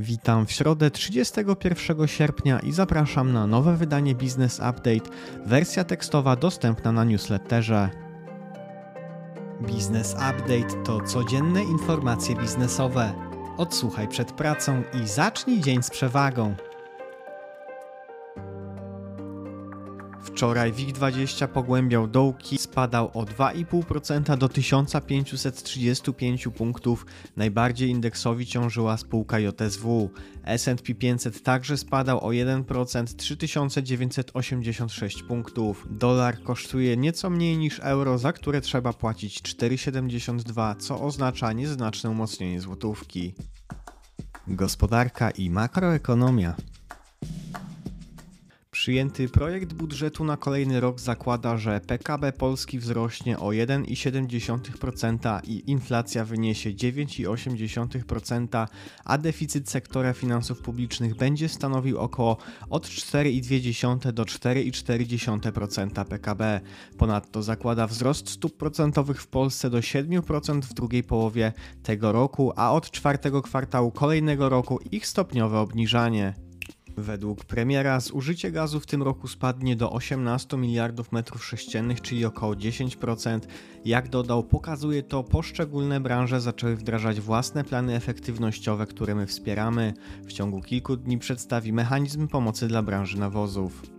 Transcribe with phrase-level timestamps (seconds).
[0.00, 5.10] Witam w środę 31 sierpnia i zapraszam na nowe wydanie Business Update,
[5.46, 7.90] wersja tekstowa dostępna na newsletterze.
[9.60, 13.12] Business Update to codzienne informacje biznesowe.
[13.56, 16.54] Odsłuchaj przed pracą i zacznij dzień z przewagą.
[20.22, 27.06] Wczoraj WIG20 pogłębiał dołki, spadał o 2,5% do 1535 punktów.
[27.36, 30.10] Najbardziej indeksowi ciążyła spółka JSW.
[30.44, 35.86] S&P 500 także spadał o 1%, 3986 punktów.
[35.90, 42.60] Dolar kosztuje nieco mniej niż euro, za które trzeba płacić 4,72, co oznacza nieznaczne umocnienie
[42.60, 43.34] złotówki.
[44.46, 46.54] Gospodarka i makroekonomia.
[48.88, 56.24] Przyjęty projekt budżetu na kolejny rok zakłada, że PKB Polski wzrośnie o 1,7% i inflacja
[56.24, 58.66] wyniesie 9,8%,
[59.04, 62.36] a deficyt sektora finansów publicznych będzie stanowił około
[62.70, 66.60] od 4,2 do 4,4% PKB.
[66.98, 72.72] Ponadto zakłada wzrost stóp procentowych w Polsce do 7% w drugiej połowie tego roku, a
[72.72, 76.47] od czwartego kwartału kolejnego roku ich stopniowe obniżanie.
[77.02, 82.54] Według premiera zużycie gazu w tym roku spadnie do 18 miliardów metrów sześciennych, czyli około
[82.54, 83.40] 10%.
[83.84, 89.94] Jak dodał, pokazuje to poszczególne branże zaczęły wdrażać własne plany efektywnościowe, które my wspieramy.
[90.26, 93.97] W ciągu kilku dni przedstawi mechanizm pomocy dla branży nawozów.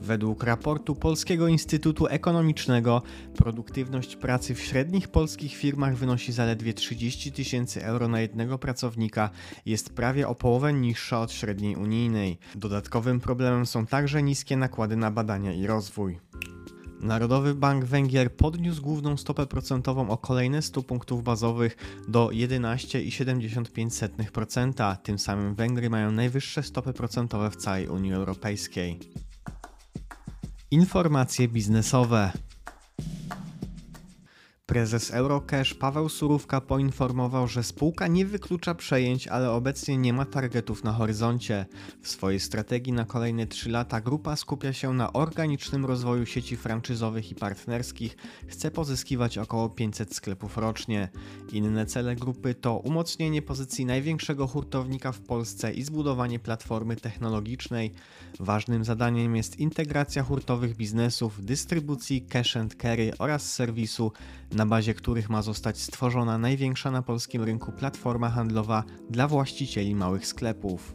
[0.00, 3.02] Według raportu Polskiego Instytutu Ekonomicznego
[3.36, 9.30] produktywność pracy w średnich polskich firmach wynosi zaledwie 30 tysięcy euro na jednego pracownika,
[9.66, 12.38] jest prawie o połowę niższa od średniej unijnej.
[12.54, 16.18] Dodatkowym problemem są także niskie nakłady na badania i rozwój.
[17.00, 21.76] Narodowy Bank Węgier podniósł główną stopę procentową o kolejne 100 punktów bazowych
[22.08, 24.96] do 11,75%.
[24.96, 28.98] Tym samym Węgry mają najwyższe stopy procentowe w całej Unii Europejskiej.
[30.70, 32.32] Informacje biznesowe.
[34.68, 40.84] Prezes Eurocash Paweł Surówka poinformował, że spółka nie wyklucza przejęć, ale obecnie nie ma targetów
[40.84, 41.66] na horyzoncie.
[42.02, 47.30] W swojej strategii na kolejne 3 lata grupa skupia się na organicznym rozwoju sieci franczyzowych
[47.30, 51.08] i partnerskich, chce pozyskiwać około 500 sklepów rocznie.
[51.52, 57.92] Inne cele grupy to umocnienie pozycji największego hurtownika w Polsce i zbudowanie platformy technologicznej.
[58.40, 64.12] Ważnym zadaniem jest integracja hurtowych biznesów, dystrybucji cash and carry oraz serwisu
[64.58, 70.26] na bazie których ma zostać stworzona największa na polskim rynku platforma handlowa dla właścicieli małych
[70.26, 70.94] sklepów.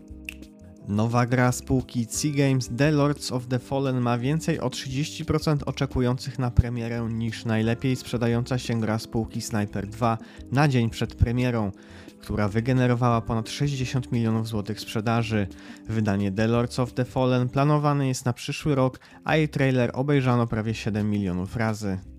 [0.87, 6.39] Nowa gra spółki C Games The Lords of the Fallen ma więcej o 30% oczekujących
[6.39, 10.17] na premierę niż najlepiej sprzedająca się gra spółki Sniper 2
[10.51, 11.71] na dzień przed premierą,
[12.19, 15.47] która wygenerowała ponad 60 milionów złotych sprzedaży.
[15.89, 20.47] Wydanie The Lords of the Fallen planowane jest na przyszły rok, a jej trailer obejrzano
[20.47, 22.12] prawie 7 milionów razy.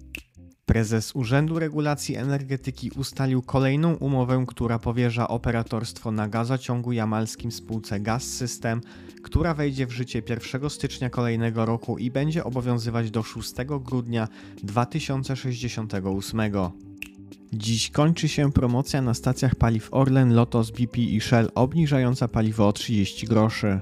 [0.66, 8.22] Prezes Urzędu Regulacji Energetyki ustalił kolejną umowę, która powierza operatorstwo na gazociągu jamalskim spółce Gas
[8.22, 8.80] System,
[9.22, 14.28] która wejdzie w życie 1 stycznia kolejnego roku i będzie obowiązywać do 6 grudnia
[14.62, 16.40] 2068.
[17.52, 22.72] Dziś kończy się promocja na stacjach paliw Orlen, Lotos, BP i Shell obniżająca paliwo o
[22.72, 23.80] 30 groszy.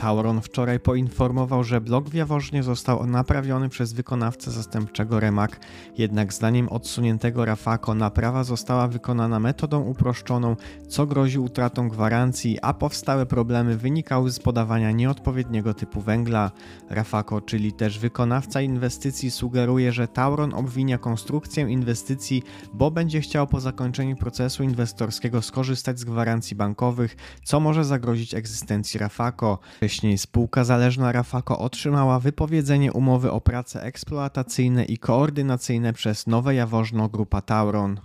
[0.00, 5.60] Tauron wczoraj poinformował, że blok w Jaworznie został naprawiony przez wykonawcę zastępczego Remak,
[5.98, 10.56] jednak zdaniem odsuniętego Rafako naprawa została wykonana metodą uproszczoną,
[10.88, 16.50] co grozi utratą gwarancji, a powstałe problemy wynikały z podawania nieodpowiedniego typu węgla.
[16.90, 22.42] Rafako, czyli też wykonawca inwestycji, sugeruje, że Tauron obwinia konstrukcję inwestycji,
[22.74, 29.00] bo będzie chciał po zakończeniu procesu inwestorskiego skorzystać z gwarancji bankowych, co może zagrozić egzystencji
[29.00, 29.58] Rafako.
[29.88, 37.08] Wcześniej spółka zależna Rafako otrzymała wypowiedzenie umowy o prace eksploatacyjne i koordynacyjne przez Nowe Jaworzno
[37.08, 38.00] Grupa Tauron.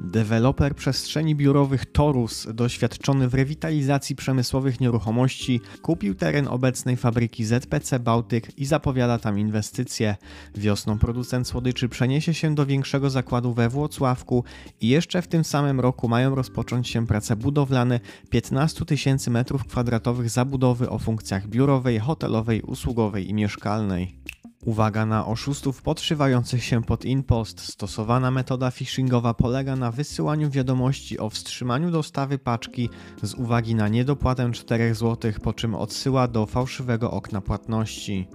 [0.00, 8.58] Deweloper przestrzeni biurowych Torus, doświadczony w rewitalizacji przemysłowych nieruchomości, kupił teren obecnej fabryki ZPC Bałtyk
[8.58, 10.16] i zapowiada tam inwestycje.
[10.54, 14.44] Wiosną producent słodyczy przeniesie się do większego zakładu we Włocławku
[14.80, 18.00] i jeszcze w tym samym roku mają rozpocząć się prace budowlane
[18.30, 24.20] 15 tysięcy m2 zabudowy o funkcjach biurowej, hotelowej, usługowej i mieszkalnej.
[24.64, 27.60] Uwaga na oszustów podszywających się pod impost.
[27.60, 32.90] Stosowana metoda phishingowa polega na wysyłaniu wiadomości o wstrzymaniu dostawy paczki
[33.22, 38.28] z uwagi na niedopłatę 4 zł, po czym odsyła do fałszywego okna płatności.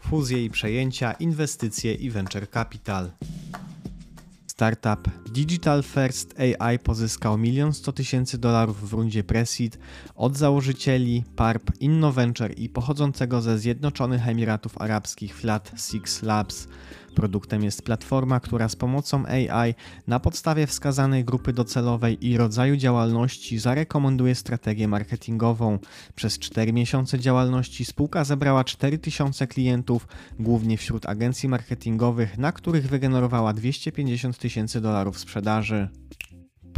[0.00, 3.10] Fuzje i przejęcia, inwestycje i venture capital.
[4.58, 9.78] Startup Digital First AI pozyskał 1 100 tysięcy dolarów w rundzie Presid
[10.14, 16.68] od założycieli PARP Innoventure i pochodzącego ze Zjednoczonych Emiratów Arabskich Flat Six Labs.
[17.18, 19.74] Produktem jest platforma, która z pomocą AI
[20.06, 25.78] na podstawie wskazanej grupy docelowej i rodzaju działalności zarekomenduje strategię marketingową.
[26.14, 33.52] Przez 4 miesiące działalności spółka zebrała 4000 klientów, głównie wśród agencji marketingowych, na których wygenerowała
[33.52, 35.88] 250 tysięcy dolarów sprzedaży.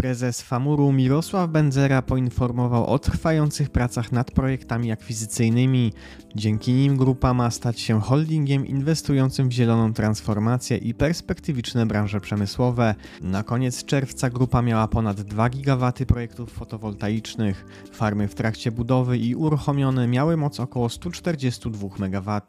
[0.00, 5.92] Prezes Famuru Mirosław Benzera poinformował o trwających pracach nad projektami akwizycyjnymi.
[6.34, 12.94] Dzięki nim grupa ma stać się holdingiem inwestującym w zieloną transformację i perspektywiczne branże przemysłowe.
[13.22, 17.64] Na koniec czerwca grupa miała ponad 2 GW projektów fotowoltaicznych.
[17.92, 22.40] Farmy w trakcie budowy i uruchomione miały moc około 142 MW.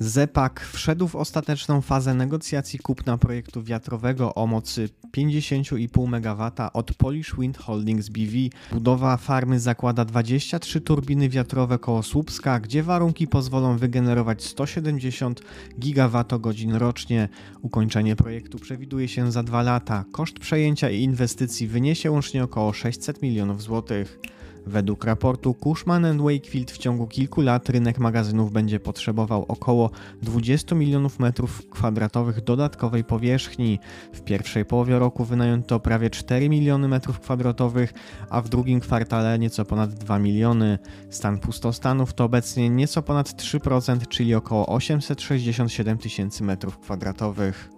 [0.00, 7.34] Zepak wszedł w ostateczną fazę negocjacji kupna projektu wiatrowego o mocy 50,5 MW od Polish
[7.38, 8.32] Wind Holdings BV.
[8.72, 15.40] Budowa farmy zakłada 23 turbiny wiatrowe koło Słupska, gdzie warunki pozwolą wygenerować 170
[15.78, 17.28] GWh rocznie.
[17.62, 20.04] Ukończenie projektu przewiduje się za dwa lata.
[20.12, 24.18] Koszt przejęcia i inwestycji wyniesie łącznie około 600 milionów złotych.
[24.66, 29.90] Według raportu Cushman Wakefield w ciągu kilku lat rynek magazynów będzie potrzebował około
[30.22, 33.78] 20 milionów metrów kwadratowych dodatkowej powierzchni.
[34.12, 37.92] W pierwszej połowie roku wynajęto prawie 4 miliony metrów kwadratowych,
[38.30, 40.78] a w drugim kwartale nieco ponad 2 miliony.
[41.10, 47.70] Stan pustostanów to obecnie nieco ponad 3%, czyli około 867 tysięcy metrów kwadratowych.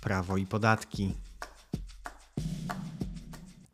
[0.00, 1.29] Prawo i podatki.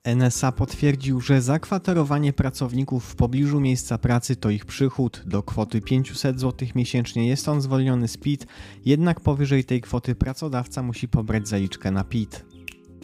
[0.06, 5.22] NSA potwierdził, że zakwaterowanie pracowników w pobliżu miejsca pracy to ich przychód.
[5.26, 8.46] Do kwoty 500 zł miesięcznie jest on zwolniony z PIT,
[8.84, 12.44] jednak powyżej tej kwoty pracodawca musi pobrać zaliczkę na PIT.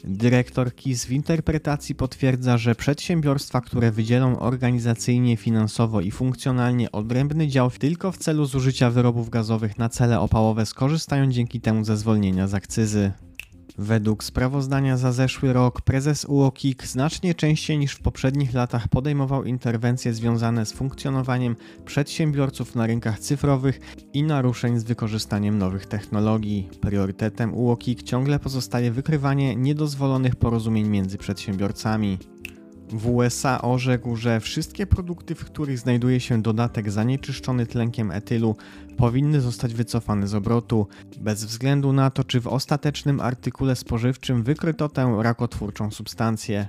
[0.05, 7.71] Dyrektor KIS w interpretacji potwierdza, że przedsiębiorstwa, które wydzielą organizacyjnie, finansowo i funkcjonalnie odrębny dział
[7.71, 12.55] tylko w celu zużycia wyrobów gazowych na cele opałowe skorzystają dzięki temu ze zwolnienia z
[12.55, 13.13] akcyzy.
[13.79, 20.15] Według sprawozdania za zeszły rok prezes UOKiK znacznie częściej niż w poprzednich latach podejmował interwencje
[20.15, 23.81] związane z funkcjonowaniem przedsiębiorców na rynkach cyfrowych
[24.13, 26.69] i naruszeń z wykorzystaniem nowych technologii.
[26.81, 32.19] Priorytetem UOKiK ciągle pozostaje wykrywanie niedozwolonych porozumień między przedsiębiorcami.
[32.93, 38.57] W USA orzekł, że wszystkie produkty, w których znajduje się dodatek zanieczyszczony tlenkiem etylu,
[38.97, 40.87] powinny zostać wycofane z obrotu,
[41.21, 46.69] bez względu na to, czy w ostatecznym artykule spożywczym wykryto tę rakotwórczą substancję.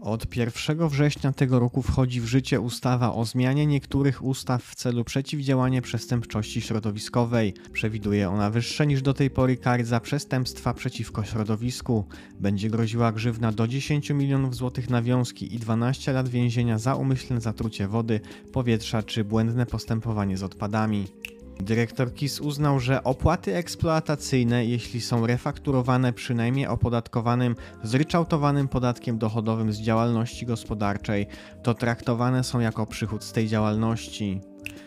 [0.00, 5.04] Od 1 września tego roku wchodzi w życie ustawa o zmianie niektórych ustaw w celu
[5.04, 7.54] przeciwdziałania przestępczości środowiskowej.
[7.72, 12.04] Przewiduje ona wyższe niż do tej pory kary za przestępstwa przeciwko środowisku.
[12.40, 17.88] Będzie groziła grzywna do 10 milionów złotych nawiązki i 12 lat więzienia za umyślne zatrucie
[17.88, 18.20] wody,
[18.52, 21.06] powietrza czy błędne postępowanie z odpadami.
[21.62, 29.80] Dyrektor KIS uznał, że opłaty eksploatacyjne, jeśli są refakturowane przynajmniej opodatkowanym zryczałtowanym podatkiem dochodowym z
[29.80, 31.26] działalności gospodarczej,
[31.62, 34.40] to traktowane są jako przychód z tej działalności.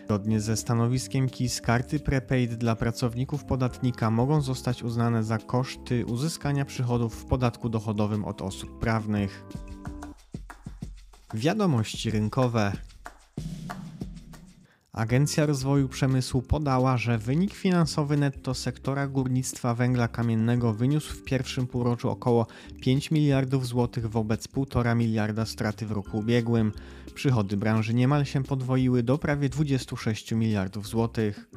[0.04, 6.64] Zgodnie ze stanowiskiem KIS, karty prepaid dla pracowników podatnika mogą zostać uznane za koszty uzyskania
[6.64, 9.44] przychodów w podatku dochodowym od osób prawnych.
[11.34, 12.72] Wiadomości rynkowe.
[14.96, 21.66] Agencja Rozwoju Przemysłu podała, że wynik finansowy netto sektora górnictwa węgla kamiennego wyniósł w pierwszym
[21.66, 22.46] półroczu około
[22.80, 26.72] 5 miliardów złotych wobec 1,5 miliarda straty w roku ubiegłym.
[27.14, 31.48] Przychody branży niemal się podwoiły do prawie 26 miliardów złotych.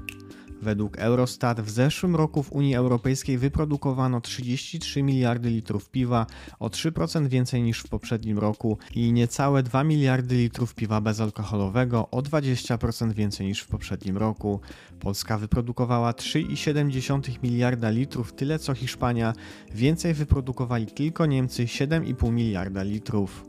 [0.61, 6.25] Według Eurostat w zeszłym roku w Unii Europejskiej wyprodukowano 33 miliardy litrów piwa,
[6.59, 12.21] o 3% więcej niż w poprzednim roku i niecałe 2 miliardy litrów piwa bezalkoholowego, o
[12.21, 14.59] 20% więcej niż w poprzednim roku.
[14.99, 19.33] Polska wyprodukowała 3,7 miliarda litrów, tyle co Hiszpania,
[19.73, 23.45] więcej wyprodukowali tylko Niemcy 7,5 miliarda litrów.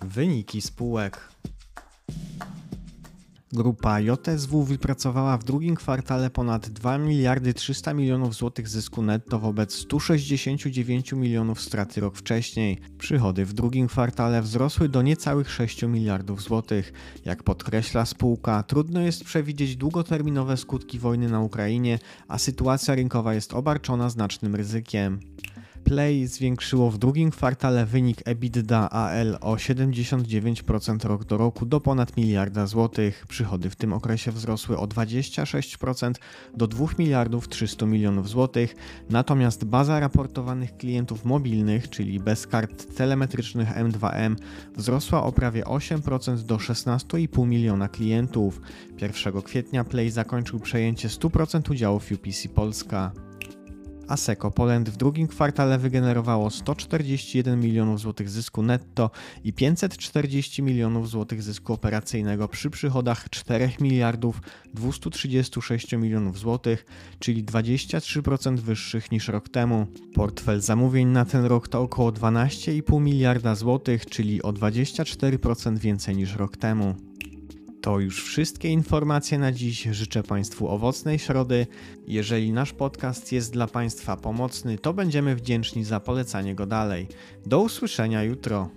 [0.00, 1.32] Wyniki spółek.
[3.54, 9.74] Grupa JSW wypracowała w drugim kwartale ponad 2 miliardy 300 milionów złotych zysku netto wobec
[9.74, 12.78] 169 milionów straty rok wcześniej.
[12.98, 16.92] Przychody w drugim kwartale wzrosły do niecałych 6 miliardów złotych.
[17.24, 23.54] Jak podkreśla spółka, trudno jest przewidzieć długoterminowe skutki wojny na Ukrainie, a sytuacja rynkowa jest
[23.54, 25.20] obarczona znacznym ryzykiem.
[25.84, 32.16] Play zwiększyło w drugim kwartale wynik EBITDA AL o 79% rok do roku do ponad
[32.16, 33.26] miliarda złotych.
[33.28, 36.12] Przychody w tym okresie wzrosły o 26%
[36.56, 38.74] do 2 miliardów 300 milionów złotych,
[39.10, 44.36] natomiast baza raportowanych klientów mobilnych, czyli bez kart telemetrycznych M2M,
[44.76, 48.60] wzrosła o prawie 8% do 16,5 miliona klientów.
[49.00, 53.12] 1 kwietnia Play zakończył przejęcie 100% udziałów UPC Polska.
[54.12, 59.10] Asseco Poland w drugim kwartale wygenerowało 141 milionów złotych zysku netto
[59.44, 64.40] i 540 milionów złotych zysku operacyjnego przy przychodach 4 miliardów
[64.74, 66.86] 236 milionów złotych,
[67.18, 69.86] czyli 23% wyższych niż rok temu.
[70.14, 76.36] Portfel zamówień na ten rok to około 12,5 miliarda złotych, czyli o 24% więcej niż
[76.36, 76.94] rok temu.
[77.82, 79.82] To już wszystkie informacje na dziś.
[79.82, 81.66] Życzę Państwu owocnej środy.
[82.06, 87.08] Jeżeli nasz podcast jest dla Państwa pomocny, to będziemy wdzięczni za polecanie go dalej.
[87.46, 88.70] Do usłyszenia jutro.